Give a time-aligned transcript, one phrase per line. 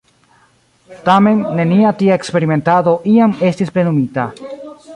[1.09, 4.27] Tamen, nenia tia eksperimentado iam estis plenumita.